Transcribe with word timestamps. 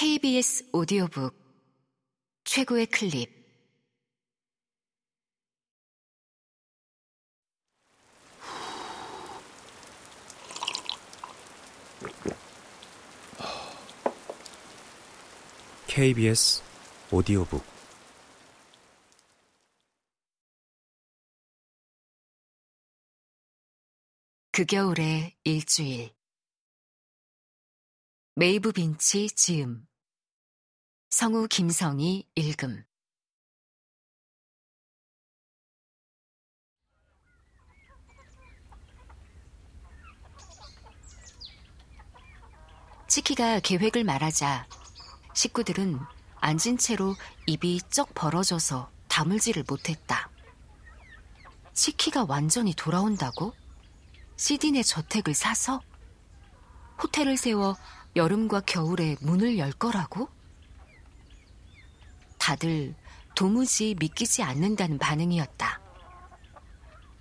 KBS 0.00 0.70
오디오북 0.72 1.34
최고의 2.44 2.86
클립. 2.86 3.30
KBS 15.86 16.62
오디오북. 17.10 17.62
그 24.50 24.64
겨울의 24.64 25.36
일주일. 25.44 26.14
메이브 28.36 28.72
빈치 28.72 29.26
지음 29.28 29.89
성우 31.10 31.48
김성희 31.48 32.24
읽음 32.36 32.84
치키가 43.08 43.58
계획을 43.58 44.04
말하자 44.04 44.68
식구들은 45.34 45.98
앉은 46.36 46.78
채로 46.78 47.16
입이 47.46 47.80
쩍 47.90 48.14
벌어져서 48.14 48.88
다물지를 49.08 49.64
못했다. 49.68 50.30
치키가 51.74 52.24
완전히 52.28 52.72
돌아온다고? 52.72 53.52
시디네 54.36 54.84
저택을 54.84 55.34
사서? 55.34 55.80
호텔을 57.02 57.36
세워 57.36 57.76
여름과 58.14 58.60
겨울에 58.60 59.16
문을 59.20 59.58
열 59.58 59.72
거라고? 59.72 60.28
다들 62.40 62.94
도무지 63.36 63.94
믿기지 63.98 64.42
않는다는 64.42 64.98
반응이었다. 64.98 65.80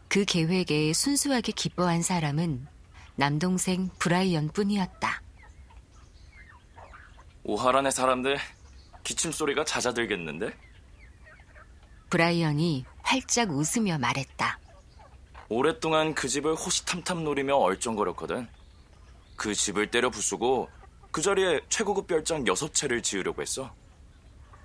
그 0.07 0.25
계획에 0.25 0.91
순수하게 0.93 1.51
기뻐한 1.51 2.01
사람은 2.01 2.65
남동생 3.15 3.89
브라이언 3.99 4.49
뿐이었다. 4.49 5.21
오하란의 7.43 7.91
사람들 7.91 8.39
기침 9.03 9.31
소리가 9.31 9.65
잦아들겠는데? 9.65 10.57
브라이언이 12.09 12.85
활짝 13.03 13.51
웃으며 13.51 13.99
말했다. 13.99 14.59
오랫동안 15.49 16.15
그 16.15 16.27
집을 16.27 16.55
호시탐탐 16.55 17.23
노리며 17.23 17.55
얼쩡거렸거든. 17.55 18.47
그 19.35 19.53
집을 19.53 19.91
때려 19.91 20.09
부수고 20.09 20.69
그 21.11 21.21
자리에 21.21 21.61
최고급 21.69 22.07
별장 22.07 22.47
여섯 22.47 22.73
채를 22.73 23.01
지으려고 23.01 23.41
했어. 23.41 23.73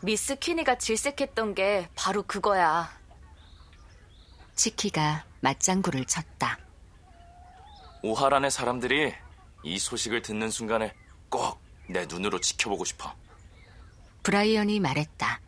미스 0.04 0.36
퀴니가 0.36 0.78
질색했던 0.78 1.54
게 1.54 1.88
바로 1.94 2.22
그거야. 2.22 2.88
치키가 4.54 5.24
맞장구를 5.40 6.04
쳤다. 6.04 6.58
오하란의 8.02 8.50
사람들이 8.50 9.14
이 9.62 9.78
소식을 9.78 10.22
듣는 10.22 10.50
순간에 10.50 10.94
꼭 11.28 11.64
내 11.86 12.06
눈으로 12.06 12.40
지켜보고 12.40 12.84
싶어. 12.84 13.14
브라이언이 14.22 14.80
말했다. 14.80 15.40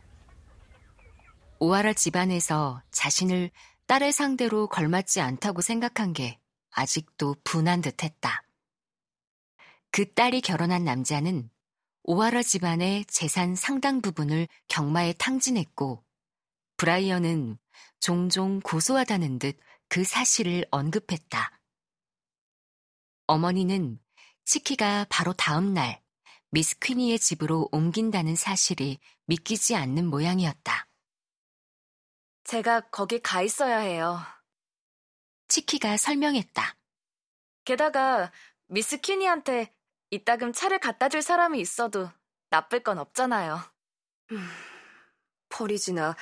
오하라 1.58 1.94
집안에서 1.94 2.82
자신을 2.90 3.50
딸의 3.86 4.12
상대로 4.12 4.68
걸맞지 4.68 5.20
않다고 5.20 5.62
생각한 5.62 6.12
게 6.12 6.38
아직도 6.72 7.36
분한 7.44 7.80
듯 7.80 8.02
했다. 8.02 8.42
그 9.90 10.12
딸이 10.12 10.42
결혼한 10.42 10.84
남자는 10.84 11.48
오하라 12.08 12.42
집안의 12.42 13.04
재산 13.06 13.54
상당 13.54 14.00
부분을 14.00 14.48
경마에 14.68 15.12
탕진했고, 15.14 16.04
브라이언은 16.76 17.58
종종 18.00 18.60
고소하다는 18.60 19.38
듯 19.38 19.58
그 19.88 20.04
사실을 20.04 20.64
언급했다. 20.70 21.60
어머니는 23.26 24.00
치키가 24.44 25.06
바로 25.08 25.32
다음 25.32 25.74
날 25.74 26.02
미스 26.50 26.78
퀴니의 26.78 27.18
집으로 27.18 27.68
옮긴다는 27.72 28.36
사실이 28.36 28.98
믿기지 29.26 29.74
않는 29.74 30.06
모양이었다. 30.06 30.88
제가 32.44 32.88
거기 32.90 33.20
가 33.20 33.42
있어야 33.42 33.78
해요. 33.78 34.20
치키가 35.48 35.96
설명했다. 35.96 36.76
게다가 37.64 38.32
미스 38.68 39.00
퀴니한테 39.00 39.74
이따금 40.10 40.52
차를 40.52 40.78
갖다 40.78 41.08
줄 41.08 41.22
사람이 41.22 41.60
있어도 41.60 42.10
나쁠 42.50 42.82
건 42.82 42.98
없잖아요. 42.98 43.60
음, 44.32 44.48
porridge나 45.48 46.16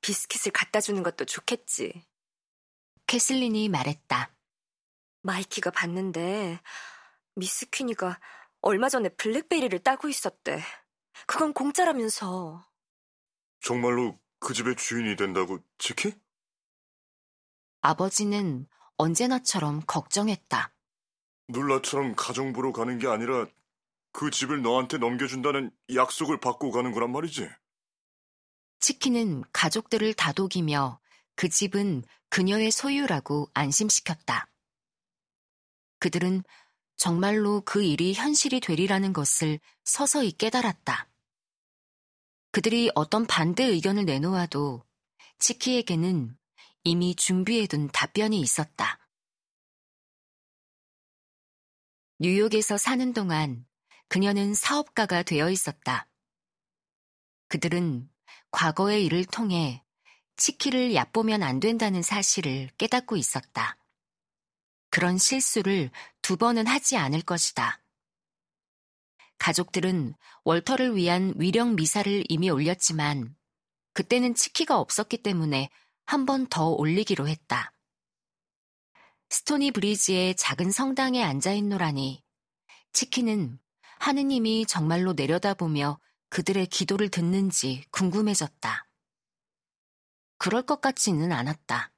비스킷을 0.00 0.52
갖다 0.52 0.80
주는 0.80 1.02
것도 1.02 1.24
좋겠지. 1.24 2.06
캐슬린이 3.06 3.68
말했다. 3.68 4.30
마이키가 5.22 5.70
봤는데 5.70 6.60
미스 7.34 7.68
퀴니가 7.70 8.20
얼마 8.60 8.88
전에 8.88 9.08
블랙베리를 9.10 9.78
따고 9.80 10.08
있었대. 10.08 10.62
그건 11.26 11.52
공짜라면서. 11.52 12.66
정말로 13.60 14.18
그 14.40 14.54
집의 14.54 14.76
주인이 14.76 15.16
된다고, 15.16 15.58
치키? 15.78 16.14
아버지는 17.80 18.68
언제나처럼 18.96 19.80
걱정했다. 19.86 20.72
눌라처럼 21.48 22.14
가정부로 22.14 22.72
가는 22.72 22.98
게 22.98 23.06
아니라 23.06 23.46
그 24.12 24.30
집을 24.30 24.62
너한테 24.62 24.98
넘겨준다는 24.98 25.70
약속을 25.94 26.40
받고 26.40 26.70
가는 26.70 26.92
거란 26.92 27.12
말이지. 27.12 27.48
치키는 28.80 29.44
가족들을 29.52 30.14
다독이며 30.14 31.00
그 31.34 31.48
집은 31.48 32.04
그녀의 32.30 32.70
소유라고 32.70 33.48
안심시켰다. 33.54 34.48
그들은 35.98 36.42
정말로 36.96 37.62
그 37.64 37.82
일이 37.82 38.12
현실이 38.12 38.60
되리라는 38.60 39.12
것을 39.12 39.60
서서히 39.84 40.32
깨달았다. 40.32 41.08
그들이 42.50 42.90
어떤 42.94 43.26
반대 43.26 43.64
의견을 43.64 44.04
내놓아도 44.04 44.82
치키에게는 45.38 46.36
이미 46.84 47.14
준비해둔 47.14 47.88
답변이 47.92 48.40
있었다. 48.40 48.97
뉴욕에서 52.20 52.76
사는 52.78 53.12
동안 53.12 53.64
그녀는 54.08 54.54
사업가가 54.54 55.22
되어 55.22 55.50
있었다. 55.50 56.08
그들은 57.48 58.08
과거의 58.50 59.04
일을 59.04 59.24
통해 59.24 59.84
치키를 60.36 60.94
얕보면 60.94 61.42
안 61.42 61.60
된다는 61.60 62.02
사실을 62.02 62.70
깨닫고 62.78 63.16
있었다. 63.16 63.76
그런 64.90 65.18
실수를 65.18 65.90
두 66.22 66.36
번은 66.36 66.66
하지 66.66 66.96
않을 66.96 67.22
것이다. 67.22 67.80
가족들은 69.38 70.14
월터를 70.44 70.96
위한 70.96 71.34
위령 71.36 71.76
미사를 71.76 72.24
이미 72.28 72.50
올렸지만 72.50 73.36
그때는 73.92 74.34
치키가 74.34 74.78
없었기 74.78 75.22
때문에 75.22 75.70
한 76.04 76.26
번 76.26 76.46
더 76.48 76.70
올리기로 76.70 77.28
했다. 77.28 77.72
스토니 79.30 79.72
브리지의 79.72 80.36
작은 80.36 80.70
성당에 80.70 81.22
앉아 81.22 81.52
있노라니 81.52 82.22
치키는 82.92 83.58
하느님이 83.98 84.64
정말로 84.66 85.12
내려다보며 85.12 86.00
그들의 86.30 86.66
기도를 86.66 87.10
듣는지 87.10 87.84
궁금해졌다. 87.90 88.86
그럴 90.38 90.62
것 90.62 90.80
같지는 90.80 91.32
않았다. 91.32 91.92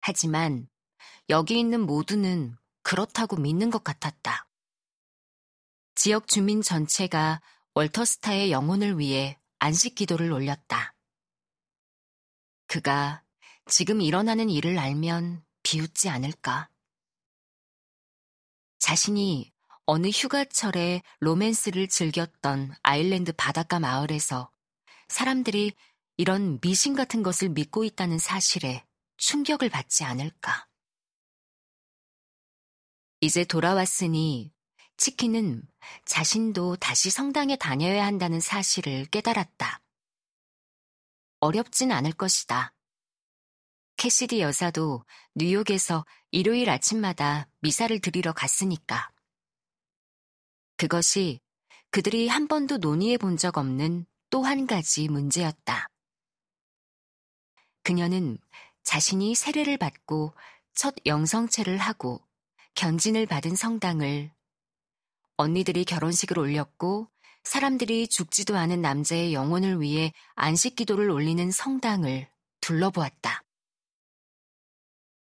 하지만 0.00 0.68
여기 1.28 1.58
있는 1.58 1.80
모두는 1.80 2.56
그렇다고 2.82 3.36
믿는 3.36 3.70
것 3.70 3.84
같았다. 3.84 4.48
지역 5.94 6.26
주민 6.26 6.60
전체가 6.60 7.40
월터스타의 7.74 8.50
영혼을 8.50 8.98
위해 8.98 9.38
안식 9.58 9.94
기도를 9.94 10.32
올렸다. 10.32 10.94
그가 12.66 13.22
지금 13.66 14.00
일어나는 14.00 14.50
일을 14.50 14.78
알면 14.78 15.44
비웃지 15.64 16.08
않을까. 16.08 16.70
자신이 18.78 19.52
어느 19.86 20.06
휴가철에 20.08 21.02
로맨스를 21.18 21.88
즐겼던 21.88 22.74
아일랜드 22.82 23.32
바닷가 23.32 23.80
마을에서 23.80 24.50
사람들이 25.08 25.72
이런 26.16 26.60
미신 26.60 26.94
같은 26.94 27.22
것을 27.22 27.48
믿고 27.48 27.82
있다는 27.82 28.18
사실에 28.18 28.84
충격을 29.16 29.68
받지 29.70 30.04
않을까. 30.04 30.68
이제 33.20 33.44
돌아왔으니 33.44 34.52
치킨은 34.96 35.62
자신도 36.04 36.76
다시 36.76 37.10
성당에 37.10 37.56
다녀야 37.56 38.06
한다는 38.06 38.40
사실을 38.40 39.06
깨달았다. 39.06 39.82
어렵진 41.40 41.90
않을 41.90 42.12
것이다. 42.12 42.72
캐시디 44.04 44.42
여사도 44.42 45.02
뉴욕에서 45.34 46.04
일요일 46.30 46.68
아침마다 46.68 47.48
미사를 47.60 47.98
드리러 48.00 48.34
갔으니까. 48.34 49.08
그것이 50.76 51.40
그들이 51.90 52.28
한 52.28 52.46
번도 52.46 52.76
논의해 52.76 53.16
본 53.16 53.38
적 53.38 53.56
없는 53.56 54.04
또 54.28 54.42
한 54.42 54.66
가지 54.66 55.08
문제였다. 55.08 55.86
그녀는 57.82 58.36
자신이 58.82 59.34
세례를 59.34 59.78
받고 59.78 60.34
첫 60.74 60.94
영성체를 61.06 61.78
하고 61.78 62.20
견진을 62.74 63.24
받은 63.24 63.56
성당을 63.56 64.30
언니들이 65.38 65.86
결혼식을 65.86 66.38
올렸고 66.38 67.08
사람들이 67.42 68.08
죽지도 68.08 68.54
않은 68.54 68.82
남자의 68.82 69.32
영혼을 69.32 69.80
위해 69.80 70.12
안식 70.34 70.76
기도를 70.76 71.08
올리는 71.08 71.50
성당을 71.50 72.28
둘러보았다. 72.60 73.43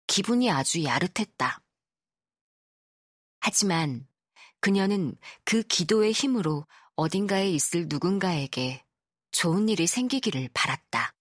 기분이 0.09 0.51
아주 0.51 0.83
야릇했다. 0.83 1.63
하지만 3.39 4.09
그녀는 4.59 5.17
그 5.45 5.63
기도의 5.63 6.11
힘으로 6.11 6.67
어딘가에 6.97 7.49
있을 7.51 7.87
누군가에게 7.89 8.85
좋은 9.31 9.69
일이 9.69 9.87
생기기를 9.87 10.49
바랐다. 10.53 11.15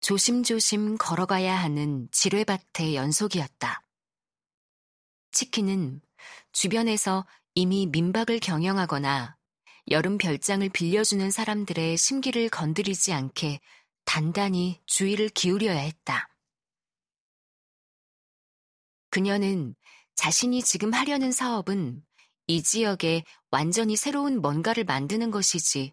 조심조심 0.00 0.96
걸어가야 0.96 1.54
하는 1.54 2.08
지뢰밭의 2.12 2.94
연속이었다. 2.94 3.82
치킨은 5.32 6.00
주변에서 6.52 7.26
이미 7.54 7.86
민박을 7.86 8.38
경영하거나 8.38 9.36
여름 9.90 10.16
별장을 10.16 10.66
빌려주는 10.68 11.30
사람들의 11.30 11.96
심기를 11.96 12.48
건드리지 12.48 13.12
않게 13.12 13.60
단단히 14.06 14.80
주의를 14.86 15.28
기울여야 15.28 15.76
했다. 15.76 16.30
그녀는 19.10 19.74
자신이 20.14 20.62
지금 20.62 20.94
하려는 20.94 21.32
사업은 21.32 22.02
이 22.46 22.62
지역에 22.62 23.24
완전히 23.50 23.96
새로운 23.96 24.40
뭔가를 24.40 24.84
만드는 24.84 25.30
것이지 25.30 25.92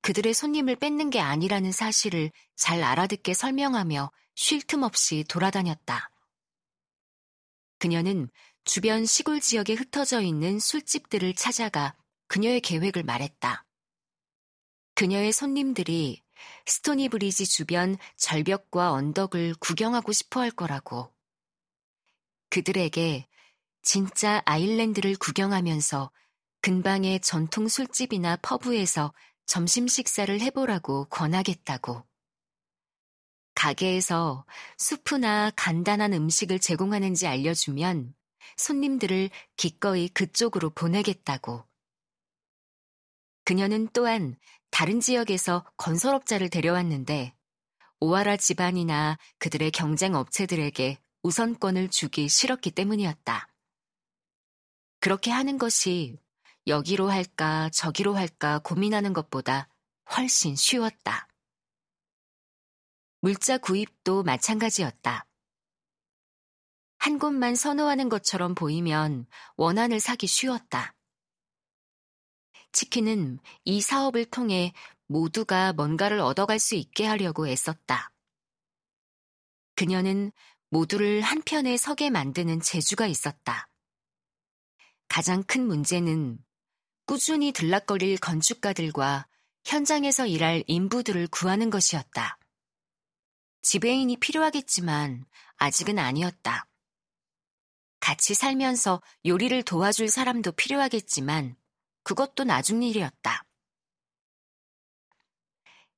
그들의 0.00 0.32
손님을 0.32 0.76
뺏는 0.76 1.10
게 1.10 1.20
아니라는 1.20 1.72
사실을 1.72 2.30
잘 2.56 2.82
알아듣게 2.82 3.34
설명하며 3.34 4.10
쉴 4.34 4.62
틈 4.62 4.82
없이 4.82 5.24
돌아다녔다. 5.28 6.10
그녀는 7.78 8.30
주변 8.64 9.04
시골 9.04 9.40
지역에 9.40 9.74
흩어져 9.74 10.20
있는 10.20 10.58
술집들을 10.58 11.34
찾아가 11.34 11.96
그녀의 12.28 12.60
계획을 12.60 13.02
말했다. 13.02 13.64
그녀의 14.94 15.32
손님들이 15.32 16.22
스토니 16.66 17.08
브리지 17.08 17.46
주변 17.46 17.96
절벽과 18.16 18.92
언덕을 18.92 19.54
구경하고 19.60 20.12
싶어 20.12 20.40
할 20.40 20.50
거라고. 20.50 21.12
그들에게 22.50 23.26
진짜 23.82 24.42
아일랜드를 24.44 25.16
구경하면서 25.16 26.10
근방의 26.60 27.20
전통 27.20 27.68
술집이나 27.68 28.36
퍼브에서 28.36 29.12
점심 29.46 29.88
식사를 29.88 30.40
해보라고 30.40 31.06
권하겠다고. 31.06 32.04
가게에서 33.54 34.46
수프나 34.76 35.50
간단한 35.56 36.12
음식을 36.12 36.58
제공하는지 36.60 37.26
알려주면 37.26 38.14
손님들을 38.56 39.30
기꺼이 39.56 40.08
그쪽으로 40.08 40.70
보내겠다고. 40.70 41.67
그녀는 43.48 43.88
또한 43.94 44.36
다른 44.70 45.00
지역에서 45.00 45.64
건설업자를 45.78 46.50
데려왔는데 46.50 47.34
오하라 47.98 48.36
집안이나 48.36 49.16
그들의 49.38 49.70
경쟁 49.70 50.14
업체들에게 50.16 50.98
우선권을 51.22 51.88
주기 51.88 52.28
싫었기 52.28 52.72
때문이었다. 52.72 53.48
그렇게 55.00 55.30
하는 55.30 55.56
것이 55.56 56.18
여기로 56.66 57.08
할까 57.08 57.70
저기로 57.72 58.16
할까 58.16 58.58
고민하는 58.58 59.14
것보다 59.14 59.70
훨씬 60.14 60.54
쉬웠다. 60.54 61.26
물자 63.22 63.56
구입도 63.56 64.24
마찬가지였다. 64.24 65.24
한 66.98 67.18
곳만 67.18 67.54
선호하는 67.54 68.10
것처럼 68.10 68.54
보이면 68.54 69.26
원한을 69.56 70.00
사기 70.00 70.26
쉬웠다. 70.26 70.97
치킨은 72.72 73.38
이 73.64 73.80
사업을 73.80 74.24
통해 74.26 74.72
모두가 75.06 75.72
뭔가를 75.72 76.20
얻어갈 76.20 76.58
수 76.58 76.74
있게 76.74 77.06
하려고 77.06 77.48
애썼다. 77.48 78.12
그녀는 79.74 80.32
모두를 80.70 81.22
한편에 81.22 81.76
서게 81.76 82.10
만드는 82.10 82.60
재주가 82.60 83.06
있었다. 83.06 83.68
가장 85.08 85.42
큰 85.44 85.66
문제는 85.66 86.38
꾸준히 87.06 87.52
들락거릴 87.52 88.18
건축가들과 88.18 89.26
현장에서 89.64 90.26
일할 90.26 90.62
인부들을 90.66 91.28
구하는 91.28 91.70
것이었다. 91.70 92.38
지배인이 93.62 94.16
필요하겠지만 94.18 95.24
아직은 95.56 95.98
아니었다. 95.98 96.66
같이 98.00 98.34
살면서 98.34 99.02
요리를 99.26 99.62
도와줄 99.62 100.08
사람도 100.08 100.52
필요하겠지만 100.52 101.56
그것도 102.08 102.44
나중 102.44 102.82
일이었다. 102.82 103.44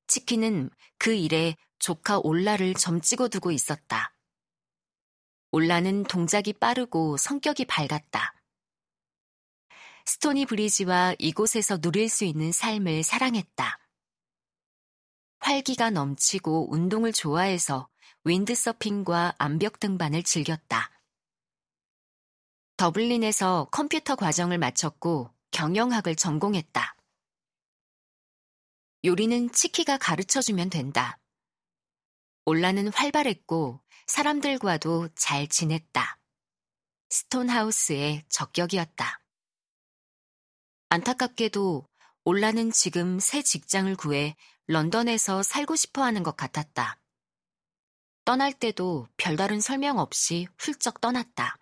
치킨은 0.07 0.69
그 0.97 1.13
일에 1.13 1.55
조카 1.79 2.19
올라를 2.19 2.73
점찍어 2.73 3.29
두고 3.29 3.51
있었다. 3.51 4.13
올라는 5.51 6.03
동작이 6.03 6.51
빠르고 6.51 7.15
성격이 7.15 7.63
밝았다. 7.63 8.35
스토니 10.05 10.45
브리지와 10.47 11.15
이곳에서 11.17 11.77
누릴 11.77 12.09
수 12.09 12.25
있는 12.25 12.51
삶을 12.51 13.03
사랑했다. 13.03 13.79
활기가 15.39 15.91
넘치고 15.91 16.73
운동을 16.73 17.13
좋아해서 17.13 17.87
윈드서핑과 18.25 19.35
암벽 19.37 19.79
등반을 19.79 20.23
즐겼다. 20.23 20.91
더블린에서 22.75 23.69
컴퓨터 23.71 24.17
과정을 24.17 24.57
마쳤고 24.57 25.31
경영학을 25.51 26.15
전공했다. 26.15 26.95
요리는 29.03 29.51
치키가 29.51 29.97
가르쳐주면 29.97 30.69
된다. 30.69 31.17
올라는 32.45 32.87
활발했고 32.89 33.81
사람들과도 34.07 35.09
잘 35.15 35.47
지냈다. 35.47 36.19
스톤하우스의 37.09 38.23
적격이었다. 38.29 39.19
안타깝게도 40.89 41.87
올라는 42.23 42.71
지금 42.71 43.19
새 43.19 43.41
직장을 43.41 43.95
구해 43.95 44.35
런던에서 44.67 45.43
살고 45.43 45.75
싶어 45.75 46.03
하는 46.03 46.23
것 46.23 46.35
같았다. 46.35 46.99
떠날 48.25 48.53
때도 48.53 49.07
별다른 49.17 49.59
설명 49.59 49.97
없이 49.97 50.47
훌쩍 50.57 51.01
떠났다. 51.01 51.60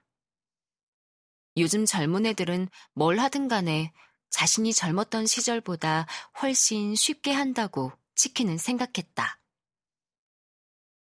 요즘 1.58 1.86
젊은 1.86 2.26
애들은 2.26 2.70
뭘 2.94 3.20
하든 3.20 3.48
간에 3.48 3.92
자신이 4.30 4.74
젊었던 4.74 5.26
시절보다 5.26 6.06
훨씬 6.42 6.96
쉽게 6.96 7.32
한다고 7.32 7.92
치킨은 8.16 8.58
생각했다. 8.58 9.40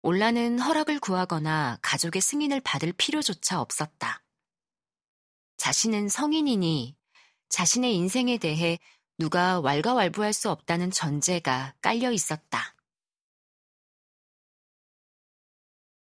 올라는 0.04 0.60
허락을 0.60 1.00
구하거나 1.00 1.78
가족의 1.82 2.22
승인을 2.22 2.62
받을 2.62 2.92
필요조차 2.92 3.62
없었다. 3.62 4.24
자신은 5.58 6.10
성인이니 6.10 6.96
자신의 7.50 7.96
인생에 7.96 8.38
대해 8.38 8.80
누가 9.20 9.60
왈가왈부할 9.60 10.34
수 10.34 10.50
없다는 10.50 10.90
전제가 10.90 11.76
깔려 11.82 12.12
있었다. 12.12 12.76